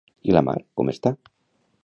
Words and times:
I 0.31 0.33
la 0.35 0.41
mar, 0.47 0.55
com 0.81 0.91
està? 0.95 1.13